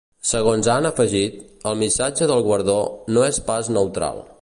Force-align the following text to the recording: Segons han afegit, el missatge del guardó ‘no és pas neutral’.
Segons 0.27 0.69
han 0.75 0.87
afegit, 0.89 1.37
el 1.73 1.77
missatge 1.83 2.31
del 2.33 2.43
guardó 2.51 2.81
‘no 3.19 3.31
és 3.33 3.43
pas 3.53 3.75
neutral’. 3.79 4.25